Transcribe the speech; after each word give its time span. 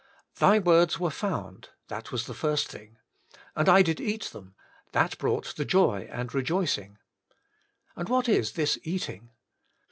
*' 0.21 0.35
Thy 0.39 0.57
words 0.57 0.99
were 0.99 1.11
found" 1.11 1.69
that 1.89 2.11
was 2.11 2.25
the 2.25 2.33
first 2.33 2.67
thing." 2.69 2.97
And 3.55 3.69
I 3.69 3.83
did 3.83 4.01
eat 4.01 4.31
them 4.31 4.55
''—that 4.93 5.15
brought 5.19 5.55
the 5.57 5.63
joy 5.63 6.09
and 6.11 6.33
rejoicing. 6.33 6.97
And 7.95 8.09
what 8.09 8.27
is 8.27 8.53
this 8.53 8.79
eating? 8.81 9.29